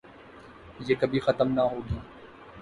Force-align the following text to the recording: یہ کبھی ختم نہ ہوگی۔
یہ 0.79 0.95
کبھی 0.99 1.19
ختم 1.19 1.47
نہ 1.53 1.61
ہوگی۔ 1.61 1.97